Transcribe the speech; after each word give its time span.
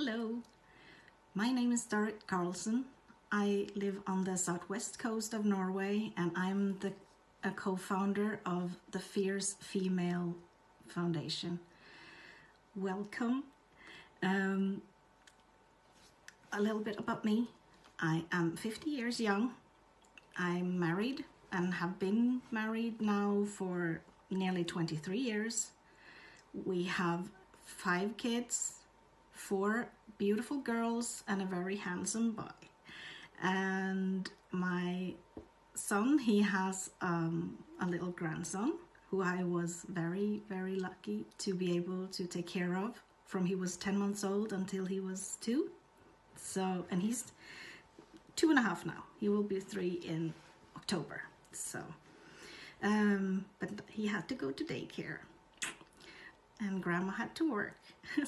Hello, 0.00 0.36
my 1.34 1.50
name 1.50 1.72
is 1.72 1.82
Dorrit 1.84 2.24
Karlsen. 2.28 2.84
I 3.32 3.66
live 3.74 3.98
on 4.06 4.22
the 4.22 4.36
southwest 4.36 5.00
coast 5.00 5.34
of 5.34 5.44
Norway 5.44 6.12
and 6.16 6.30
I'm 6.36 6.78
the 6.78 6.92
a 7.42 7.50
co-founder 7.50 8.38
of 8.46 8.76
the 8.92 9.00
Fiery 9.00 9.40
Female 9.58 10.36
Foundation. 10.86 11.58
Welcome. 12.76 13.42
Um, 14.22 14.82
a 16.52 16.60
little 16.62 16.78
bit 16.78 17.00
about 17.00 17.24
me. 17.24 17.48
I 17.98 18.22
am 18.30 18.54
50 18.54 18.90
years 18.90 19.18
young. 19.18 19.50
I'm 20.36 20.78
married 20.78 21.24
and 21.50 21.74
have 21.74 21.98
been 21.98 22.42
married 22.52 23.00
now 23.00 23.46
for 23.50 24.00
nearly 24.30 24.62
23 24.62 25.18
years. 25.18 25.72
We 26.54 26.84
have 26.84 27.30
five 27.64 28.16
kids, 28.16 28.77
four 29.48 29.88
beautiful 30.18 30.58
girls, 30.58 31.24
and 31.26 31.40
a 31.40 31.46
very 31.46 31.76
handsome 31.76 32.32
boy. 32.32 32.58
And 33.42 34.30
my 34.50 35.14
son, 35.74 36.18
he 36.18 36.42
has 36.42 36.90
um, 37.00 37.56
a 37.80 37.86
little 37.86 38.10
grandson 38.10 38.74
who 39.10 39.22
I 39.22 39.42
was 39.44 39.86
very, 39.88 40.42
very 40.50 40.76
lucky 40.76 41.24
to 41.38 41.54
be 41.54 41.76
able 41.76 42.08
to 42.08 42.26
take 42.26 42.46
care 42.46 42.76
of 42.76 43.00
from 43.24 43.46
he 43.46 43.54
was 43.54 43.78
10 43.78 43.96
months 43.96 44.22
old 44.22 44.52
until 44.52 44.84
he 44.84 45.00
was 45.00 45.38
two. 45.40 45.70
So, 46.36 46.84
and 46.90 47.00
he's 47.00 47.32
two 48.36 48.50
and 48.50 48.58
a 48.58 48.62
half 48.62 48.84
now. 48.84 49.04
He 49.18 49.30
will 49.30 49.42
be 49.42 49.60
three 49.60 50.02
in 50.06 50.34
October. 50.76 51.22
So, 51.52 51.78
um, 52.82 53.46
but 53.60 53.70
he 53.88 54.06
had 54.06 54.28
to 54.28 54.34
go 54.34 54.50
to 54.50 54.62
daycare 54.62 55.20
and 56.60 56.82
grandma 56.82 57.12
had 57.12 57.34
to 57.36 57.50
work 57.50 57.78